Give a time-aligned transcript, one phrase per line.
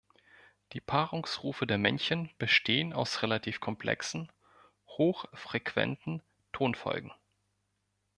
[0.73, 4.31] Die Paarungsrufe der Männchen bestehen aus relativ komplexen,
[4.97, 7.11] hochfrequenten Tonfolgen.